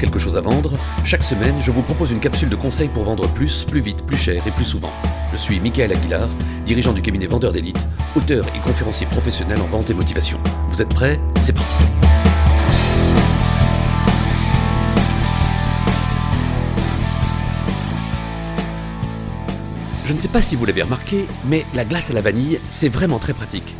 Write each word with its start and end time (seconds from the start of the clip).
quelque 0.00 0.18
chose 0.18 0.36
à 0.36 0.40
vendre, 0.40 0.78
chaque 1.04 1.22
semaine, 1.22 1.56
je 1.60 1.70
vous 1.70 1.82
propose 1.82 2.10
une 2.10 2.20
capsule 2.20 2.48
de 2.48 2.56
conseils 2.56 2.88
pour 2.88 3.04
vendre 3.04 3.28
plus, 3.28 3.64
plus 3.64 3.80
vite, 3.80 4.04
plus 4.06 4.16
cher 4.16 4.46
et 4.46 4.50
plus 4.50 4.64
souvent. 4.64 4.90
Je 5.32 5.36
suis 5.36 5.60
Michael 5.60 5.92
Aguilar, 5.92 6.28
dirigeant 6.64 6.94
du 6.94 7.02
cabinet 7.02 7.26
Vendeur 7.26 7.52
d'élite, 7.52 7.78
auteur 8.16 8.46
et 8.56 8.60
conférencier 8.60 9.06
professionnel 9.06 9.60
en 9.60 9.66
vente 9.66 9.90
et 9.90 9.94
motivation. 9.94 10.40
Vous 10.68 10.80
êtes 10.80 10.88
prêts? 10.88 11.20
C'est 11.42 11.52
parti 11.52 11.76
Je 20.06 20.14
ne 20.14 20.18
sais 20.18 20.28
pas 20.28 20.42
si 20.42 20.56
vous 20.56 20.66
l'avez 20.66 20.82
remarqué, 20.82 21.26
mais 21.44 21.64
la 21.72 21.84
glace 21.84 22.10
à 22.10 22.14
la 22.14 22.20
vanille, 22.20 22.58
c'est 22.68 22.88
vraiment 22.88 23.20
très 23.20 23.32
pratique. 23.32 23.76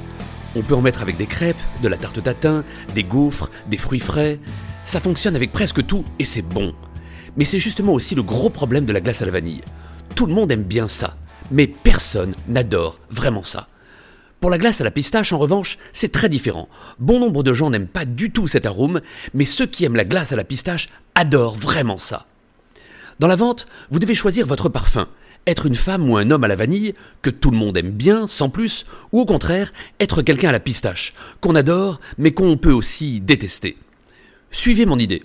On 0.55 0.63
peut 0.63 0.75
en 0.75 0.81
mettre 0.81 1.03
avec 1.03 1.17
des 1.17 1.27
crêpes, 1.27 1.57
de 1.83 1.89
la 1.89 1.97
tarte 1.97 2.23
tatin, 2.23 2.63
des 2.95 3.05
gaufres, 3.05 3.49
des 3.67 3.79
fruits 3.79 4.01
frais. 4.01 4.39
Ça 4.91 4.99
fonctionne 4.99 5.37
avec 5.37 5.53
presque 5.53 5.87
tout 5.87 6.05
et 6.19 6.25
c'est 6.25 6.43
bon. 6.43 6.75
Mais 7.37 7.45
c'est 7.45 7.61
justement 7.61 7.93
aussi 7.93 8.17
le 8.17 8.25
gros 8.25 8.51
problème 8.51 8.87
de 8.87 8.93
la 8.93 9.01
glace 9.01 9.23
à 9.23 9.25
la 9.25 9.31
vanille. 9.31 9.61
Tout 10.17 10.27
le 10.27 10.35
monde 10.35 10.51
aime 10.51 10.65
bien 10.65 10.89
ça, 10.89 11.17
mais 11.53 11.69
personne 11.69 12.35
n'adore 12.49 12.99
vraiment 13.09 13.45
ça. 13.45 13.69
Pour 14.41 14.51
la 14.51 14.59
glace 14.59 14.81
à 14.81 14.85
la 14.85 14.91
pistache, 14.91 15.33
en 15.33 15.39
revanche, 15.39 15.79
c'est 15.93 16.11
très 16.11 16.29
différent. 16.29 16.69
Bon 16.99 17.21
nombre 17.21 17.45
de 17.45 17.53
gens 17.53 17.71
n'aiment 17.71 17.87
pas 17.87 18.05
du 18.05 18.33
tout 18.33 18.49
cet 18.49 18.67
arôme, 18.67 19.01
mais 19.33 19.45
ceux 19.45 19.67
qui 19.67 19.85
aiment 19.85 19.95
la 19.95 20.05
glace 20.05 20.33
à 20.33 20.37
la 20.37 20.43
pistache 20.43 20.89
adorent 21.15 21.55
vraiment 21.55 21.97
ça. 21.97 22.27
Dans 23.21 23.29
la 23.29 23.37
vente, 23.37 23.69
vous 23.93 24.01
devez 24.01 24.17
choisir 24.17 24.45
votre 24.45 24.69
parfum 24.69 25.07
être 25.47 25.67
une 25.67 25.77
femme 25.77 26.11
ou 26.11 26.17
un 26.17 26.33
homme 26.33 26.45
à 26.45 26.49
la 26.49 26.57
vanille, 26.57 26.95
que 27.23 27.31
tout 27.31 27.53
le 27.53 27.57
monde 27.57 27.77
aime 27.77 27.93
bien, 27.93 28.27
sans 28.27 28.51
plus, 28.51 28.87
ou 29.13 29.21
au 29.21 29.25
contraire, 29.25 29.73
être 30.01 30.21
quelqu'un 30.21 30.49
à 30.49 30.53
la 30.53 30.61
pistache, 30.61 31.15
qu'on 31.41 31.55
adore, 31.55 32.01
mais 32.19 32.33
qu'on 32.33 32.59
peut 32.59 32.73
aussi 32.73 33.21
détester. 33.21 33.79
Suivez 34.51 34.85
mon 34.85 34.99
idée. 34.99 35.23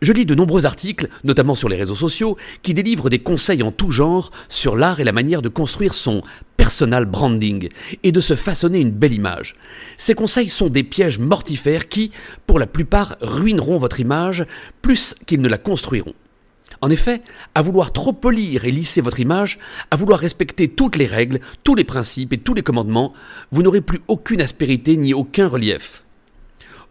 Je 0.00 0.14
lis 0.14 0.24
de 0.24 0.34
nombreux 0.34 0.64
articles, 0.64 1.08
notamment 1.24 1.54
sur 1.54 1.68
les 1.68 1.76
réseaux 1.76 1.94
sociaux, 1.94 2.38
qui 2.62 2.72
délivrent 2.72 3.10
des 3.10 3.18
conseils 3.18 3.62
en 3.62 3.70
tout 3.70 3.90
genre 3.90 4.30
sur 4.48 4.76
l'art 4.76 4.98
et 4.98 5.04
la 5.04 5.12
manière 5.12 5.42
de 5.42 5.50
construire 5.50 5.92
son 5.92 6.22
personal 6.56 7.04
branding 7.04 7.68
et 8.02 8.10
de 8.10 8.20
se 8.22 8.34
façonner 8.34 8.80
une 8.80 8.92
belle 8.92 9.12
image. 9.12 9.54
Ces 9.98 10.14
conseils 10.14 10.48
sont 10.48 10.68
des 10.68 10.84
pièges 10.84 11.18
mortifères 11.18 11.88
qui, 11.88 12.12
pour 12.46 12.58
la 12.58 12.66
plupart, 12.66 13.18
ruineront 13.20 13.76
votre 13.76 14.00
image 14.00 14.46
plus 14.80 15.14
qu'ils 15.26 15.42
ne 15.42 15.48
la 15.48 15.58
construiront. 15.58 16.14
En 16.80 16.88
effet, 16.88 17.20
à 17.54 17.60
vouloir 17.60 17.92
trop 17.92 18.14
polir 18.14 18.64
et 18.64 18.70
lisser 18.70 19.02
votre 19.02 19.20
image, 19.20 19.58
à 19.90 19.96
vouloir 19.96 20.18
respecter 20.18 20.68
toutes 20.68 20.96
les 20.96 21.06
règles, 21.06 21.40
tous 21.62 21.74
les 21.74 21.84
principes 21.84 22.32
et 22.32 22.38
tous 22.38 22.54
les 22.54 22.62
commandements, 22.62 23.12
vous 23.50 23.62
n'aurez 23.62 23.82
plus 23.82 24.00
aucune 24.08 24.40
aspérité 24.40 24.96
ni 24.96 25.12
aucun 25.12 25.46
relief. 25.46 26.04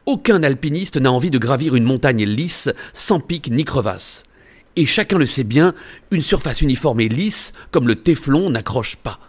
Aucun 0.10 0.42
alpiniste 0.42 0.98
n'a 0.98 1.12
envie 1.12 1.30
de 1.30 1.38
gravir 1.38 1.76
une 1.76 1.84
montagne 1.84 2.26
lisse, 2.26 2.68
sans 2.94 3.20
pic 3.20 3.52
ni 3.52 3.64
crevasse. 3.64 4.24
Et 4.76 4.88
chacun 4.88 5.20
le 5.20 5.28
sait 5.28 5.44
bien, 5.44 5.76
une 6.10 6.24
surface 6.24 6.64
uniforme 6.64 7.02
et 7.02 7.10
lisse, 7.10 7.54
comme 7.70 7.88
le 7.88 7.94
téflon, 7.94 8.50
n'accroche 8.50 8.96
pas. 8.96 9.20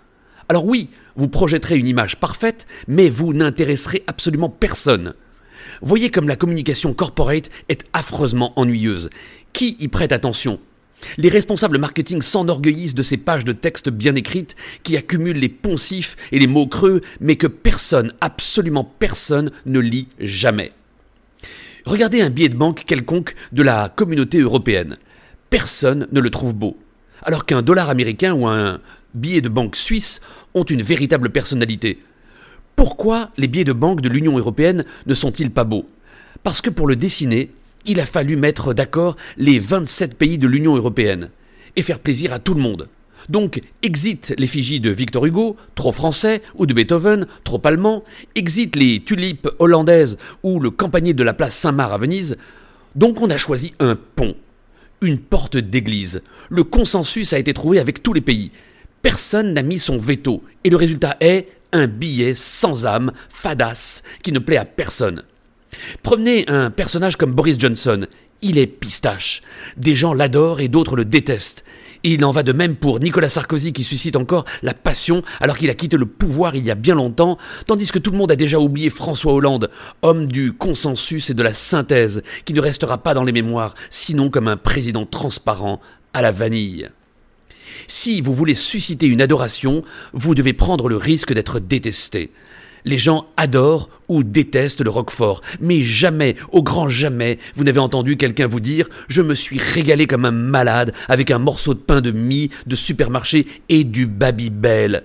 Alors 0.49 0.65
oui, 0.65 0.89
vous 1.17 1.29
projetterez 1.29 1.77
une 1.77 1.87
image 1.87 2.19
parfaite, 2.19 2.67
mais 2.89 3.11
vous 3.11 3.35
n'intéresserez 3.35 4.05
absolument 4.07 4.49
personne. 4.49 5.13
Voyez 5.83 6.11
comme 6.11 6.29
la 6.29 6.37
communication 6.37 6.95
corporate 6.95 7.51
est 7.69 7.85
affreusement 7.93 8.59
ennuyeuse. 8.59 9.11
Qui 9.53 9.77
y 9.81 9.89
prête 9.89 10.13
attention? 10.13 10.61
Les 11.17 11.29
responsables 11.29 11.79
marketing 11.79 12.23
s'enorgueillissent 12.23 12.95
de 12.95 13.03
ces 13.03 13.17
pages 13.17 13.45
de 13.45 13.53
texte 13.53 13.91
bien 13.91 14.15
écrites 14.15 14.57
qui 14.83 14.97
accumulent 14.97 15.39
les 15.39 15.49
poncifs 15.49 16.17
et 16.33 16.39
les 16.39 16.47
mots 16.47 16.67
creux, 16.67 17.01
mais 17.21 17.37
que 17.37 17.47
personne, 17.47 18.13
absolument 18.21 18.85
personne, 18.85 19.51
ne 19.67 19.81
lit 19.81 20.09
jamais. 20.19 20.73
Regardez 21.85 22.21
un 22.21 22.31
billet 22.31 22.49
de 22.49 22.57
banque 22.57 22.85
quelconque 22.85 23.35
de 23.53 23.63
la 23.63 23.89
communauté 23.89 24.39
européenne. 24.39 24.97
Personne 25.49 26.07
ne 26.13 26.21
le 26.21 26.31
trouve 26.31 26.55
beau. 26.55 26.79
Alors 27.23 27.47
qu'un 27.47 27.63
dollar 27.63 27.91
américain 27.91 28.35
ou 28.35 28.47
un 28.47 28.81
billet 29.15 29.41
de 29.41 29.49
banque 29.49 29.77
suisse 29.77 30.21
ont 30.55 30.65
une 30.65 30.83
véritable 30.83 31.31
personnalité. 31.31 31.99
Pourquoi 32.77 33.31
les 33.37 33.49
billets 33.49 33.65
de 33.65 33.73
banque 33.73 34.01
de 34.01 34.09
l'Union 34.09 34.39
européenne 34.39 34.85
ne 35.07 35.15
sont-ils 35.15 35.51
pas 35.51 35.65
beaux? 35.65 35.89
Parce 36.43 36.61
que 36.61 36.71
pour 36.71 36.87
le 36.87 36.97
dessiner, 36.97 37.51
il 37.87 38.01
a 38.01 38.07
fallu 38.07 38.37
mettre 38.37 38.75
d'accord 38.75 39.17
les 39.37 39.59
27 39.59 40.17
pays 40.17 40.39
de 40.39 40.47
l'Union 40.47 40.77
européenne 40.77 41.31
et 41.77 41.83
faire 41.83 41.99
plaisir 41.99 42.33
à 42.33 42.39
tout 42.39 42.55
le 42.55 42.61
monde. 42.61 42.89
Donc, 43.29 43.61
exit 43.83 44.35
l'effigie 44.39 44.81
de 44.81 44.91
Victor 44.91 45.27
Hugo, 45.27 45.57
trop 45.75 45.93
français, 45.93 46.43
ou 46.55 46.67
de 46.67 46.75
Beethoven, 46.75 47.27
trop 47.45 47.61
allemand, 47.65 48.03
exit 48.35 48.75
les 48.77 49.01
tulipes 49.01 49.49
hollandaises 49.59 50.17
ou 50.43 50.59
le 50.59 50.71
campanier 50.71 51.15
de 51.15 51.23
la 51.23 51.35
place 51.35 51.55
Saint-Marc 51.55 51.93
à 51.93 51.99
Venise. 51.99 52.37
Donc, 52.95 53.21
on 53.21 53.31
a 53.31 53.37
choisi 53.37 53.75
un 53.79 53.97
pont, 53.97 54.35
une 55.03 55.19
porte 55.19 55.57
d'église. 55.57 56.23
Le 56.49 56.65
consensus 56.65 57.33
a 57.33 57.39
été 57.39 57.53
trouvé 57.53 57.79
avec 57.79 58.03
tous 58.03 58.15
les 58.15 58.21
pays. 58.21 58.53
Personne 59.03 59.53
n'a 59.53 59.63
mis 59.63 59.79
son 59.79 59.99
veto, 59.99 60.43
et 60.65 60.71
le 60.71 60.77
résultat 60.77 61.17
est 61.21 61.49
un 61.73 61.87
billet 61.87 62.35
sans 62.35 62.87
âme, 62.87 63.13
fadasse, 63.29 64.03
qui 64.23 64.33
ne 64.33 64.39
plaît 64.39 64.57
à 64.57 64.65
personne. 64.65 65.25
Prenez 66.03 66.49
un 66.49 66.71
personnage 66.71 67.17
comme 67.17 67.33
Boris 67.33 67.59
Johnson, 67.59 68.07
il 68.43 68.59
est 68.59 68.67
pistache. 68.67 69.43
Des 69.77 69.95
gens 69.95 70.15
l'adorent 70.15 70.61
et 70.61 70.69
d'autres 70.69 70.97
le 70.97 71.05
détestent. 71.05 71.65
Il 72.03 72.25
en 72.25 72.31
va 72.31 72.43
de 72.43 72.53
même 72.53 72.77
pour 72.77 72.99
Nicolas 72.99 73.29
Sarkozy 73.29 73.75
qui 73.75 73.85
suscite 73.85 74.17
encore 74.17 74.47
la 74.63 74.73
passion 74.73 75.23
alors 75.39 75.59
qu'il 75.59 75.69
a 75.69 75.75
quitté 75.75 75.99
le 75.99 76.07
pouvoir 76.07 76.57
il 76.57 76.65
y 76.65 76.71
a 76.71 76.75
bien 76.75 76.95
longtemps, 76.95 77.37
tandis 77.67 77.91
que 77.93 77.99
tout 77.99 78.11
le 78.11 78.17
monde 78.17 78.33
a 78.33 78.37
déjà 78.37 78.59
oublié 78.59 78.89
François 78.89 79.35
Hollande, 79.35 79.71
homme 80.01 80.27
du 80.27 80.55
consensus 80.55 81.29
et 81.29 81.35
de 81.35 81.43
la 81.43 81.53
synthèse, 81.53 82.23
qui 82.47 82.55
ne 82.55 82.61
restera 82.61 82.99
pas 82.99 83.13
dans 83.13 83.25
les 83.25 83.33
mémoires, 83.33 83.75
sinon 83.91 84.31
comme 84.31 84.49
un 84.49 84.57
président 84.57 85.05
transparent 85.05 85.81
à 86.15 86.23
la 86.23 86.33
vanille. 86.33 86.89
Si 87.87 88.23
vous 88.23 88.35
voulez 88.35 88.55
susciter 88.55 89.07
une 89.07 89.21
adoration, 89.21 89.83
vous 90.15 90.35
devez 90.35 90.55
prendre 90.55 90.89
le 90.89 90.97
risque 90.97 91.35
d'être 91.35 91.61
détesté. 91.61 92.31
Les 92.85 92.99
gens 92.99 93.27
adorent 93.37 93.89
ou 94.09 94.25
détestent 94.25 94.83
le 94.83 94.91
roquefort, 94.91 95.43
mais 95.61 95.83
jamais, 95.83 96.37
au 96.53 96.63
grand 96.63 96.89
jamais, 96.89 97.39
vous 97.55 97.65
n'avez 97.65 97.79
entendu 97.79 98.17
quelqu'un 98.17 98.47
vous 98.47 98.61
dire 98.61 98.89
Je 99.09 99.23
me 99.23 99.35
suis 99.35 99.59
régalé 99.59 100.07
comme 100.07 100.25
un 100.25 100.31
malade 100.31 100.93
avec 101.09 101.31
un 101.31 101.39
morceau 101.39 101.75
de 101.75 101.79
pain 101.79 102.01
de 102.01 102.11
mie 102.11 102.51
de 102.67 102.77
supermarché 102.77 103.47
et 103.69 103.85
du 103.85 104.07
Babybel. 104.07 105.05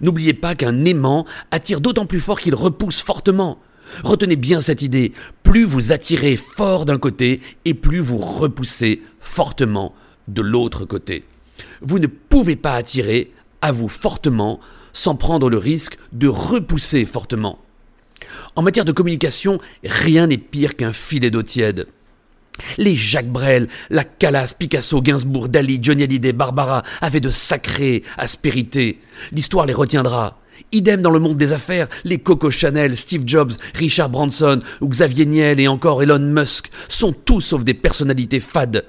N'oubliez 0.00 0.34
pas 0.34 0.54
qu'un 0.54 0.84
aimant 0.84 1.26
attire 1.50 1.80
d'autant 1.80 2.06
plus 2.06 2.20
fort 2.20 2.40
qu'il 2.40 2.54
repousse 2.54 3.00
fortement. 3.00 3.58
Retenez 4.02 4.36
bien 4.36 4.60
cette 4.60 4.82
idée 4.82 5.12
plus 5.42 5.64
vous 5.64 5.92
attirez 5.92 6.36
fort 6.36 6.84
d'un 6.84 6.98
côté 6.98 7.40
et 7.64 7.74
plus 7.74 8.00
vous 8.00 8.18
repoussez 8.18 9.00
fortement 9.20 9.94
de 10.28 10.42
l'autre 10.42 10.84
côté. 10.84 11.24
Vous 11.80 11.98
ne 11.98 12.06
pouvez 12.06 12.56
pas 12.56 12.74
attirer 12.74 13.30
à 13.62 13.72
vous 13.72 13.88
fortement 13.88 14.60
sans 14.92 15.14
prendre 15.14 15.50
le 15.50 15.58
risque 15.58 15.98
de 16.12 16.28
repousser 16.28 17.04
fortement. 17.04 17.58
En 18.54 18.62
matière 18.62 18.84
de 18.84 18.92
communication, 18.92 19.58
rien 19.84 20.26
n'est 20.26 20.38
pire 20.38 20.76
qu'un 20.76 20.92
filet 20.92 21.30
d'eau 21.30 21.42
tiède. 21.42 21.86
Les 22.78 22.94
Jacques 22.94 23.30
Brel, 23.30 23.68
la 23.90 24.04
Calas, 24.04 24.54
Picasso, 24.58 25.02
Gainsbourg, 25.02 25.48
Dali, 25.48 25.78
Johnny 25.82 26.04
Hallyday, 26.04 26.32
Barbara 26.32 26.82
avaient 27.02 27.20
de 27.20 27.30
sacrées 27.30 28.02
aspérités. 28.16 29.00
L'histoire 29.32 29.66
les 29.66 29.74
retiendra. 29.74 30.40
Idem 30.72 31.02
dans 31.02 31.10
le 31.10 31.18
monde 31.18 31.36
des 31.36 31.52
affaires, 31.52 31.88
les 32.04 32.18
Coco 32.18 32.50
Chanel, 32.50 32.96
Steve 32.96 33.24
Jobs, 33.26 33.52
Richard 33.74 34.08
Branson 34.08 34.60
ou 34.80 34.88
Xavier 34.88 35.26
Niel 35.26 35.60
et 35.60 35.68
encore 35.68 36.02
Elon 36.02 36.18
Musk 36.18 36.70
sont 36.88 37.12
tous 37.12 37.42
sauf 37.42 37.62
des 37.62 37.74
personnalités 37.74 38.40
fades. 38.40 38.86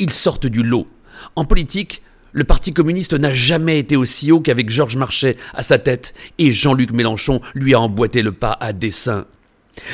Ils 0.00 0.12
sortent 0.12 0.46
du 0.46 0.64
lot. 0.64 0.88
En 1.36 1.44
politique, 1.44 2.02
le 2.34 2.42
Parti 2.42 2.72
communiste 2.72 3.14
n'a 3.14 3.32
jamais 3.32 3.78
été 3.78 3.96
aussi 3.96 4.32
haut 4.32 4.40
qu'avec 4.40 4.68
Georges 4.68 4.96
Marchais 4.96 5.36
à 5.54 5.62
sa 5.62 5.78
tête, 5.78 6.14
et 6.38 6.50
Jean-Luc 6.50 6.90
Mélenchon 6.90 7.40
lui 7.54 7.74
a 7.74 7.80
emboîté 7.80 8.22
le 8.22 8.32
pas 8.32 8.58
à 8.60 8.72
dessein. 8.72 9.26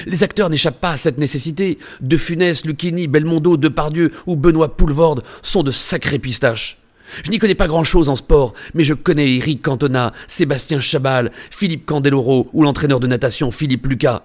Les 0.07 0.25
acteurs 0.25 0.49
n'échappent 0.49 0.81
pas 0.81 0.93
à 0.93 0.97
cette 0.97 1.19
nécessité. 1.19 1.79
De 2.01 2.17
Funès, 2.17 2.65
Lucchini, 2.65 3.09
Belmondo, 3.09 3.59
Depardieu 3.59 4.11
ou 4.27 4.37
Benoît 4.37 4.75
Poulvorde 4.75 5.23
sont 5.43 5.63
de 5.63 5.71
sacrés 5.71 6.19
pistaches. 6.19 6.79
Je 7.25 7.31
n'y 7.31 7.39
connais 7.39 7.55
pas 7.55 7.67
grand-chose 7.67 8.09
en 8.09 8.17
sport, 8.17 8.55
mais 8.73 8.85
je 8.85 8.95
connais 8.95 9.37
Eric 9.37 9.63
Cantona, 9.63 10.13
Sébastien 10.27 10.81
Chabal, 10.81 11.33
Philippe 11.51 11.85
Candeloro 11.85 12.49
ou 12.55 12.63
l'entraîneur 12.63 13.01
de 13.01 13.07
natation 13.07 13.51
Philippe 13.51 13.87
Lucas. 13.87 14.23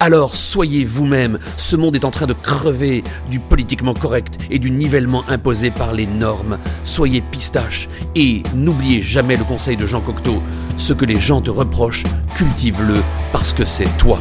Alors 0.00 0.34
soyez 0.36 0.84
vous-même, 0.84 1.38
ce 1.56 1.76
monde 1.76 1.96
est 1.96 2.04
en 2.04 2.10
train 2.10 2.26
de 2.26 2.32
crever 2.32 3.04
du 3.30 3.40
politiquement 3.40 3.94
correct 3.94 4.38
et 4.50 4.58
du 4.58 4.70
nivellement 4.70 5.24
imposé 5.28 5.70
par 5.70 5.92
les 5.92 6.06
normes. 6.06 6.58
Soyez 6.84 7.20
pistache 7.20 7.88
et 8.14 8.42
n'oubliez 8.54 9.02
jamais 9.02 9.36
le 9.36 9.44
conseil 9.44 9.76
de 9.76 9.86
Jean 9.86 10.00
Cocteau, 10.00 10.42
ce 10.76 10.92
que 10.92 11.04
les 11.04 11.16
gens 11.16 11.40
te 11.40 11.50
reprochent, 11.50 12.04
cultive-le 12.34 12.96
parce 13.32 13.52
que 13.52 13.64
c'est 13.64 13.96
toi. 13.98 14.20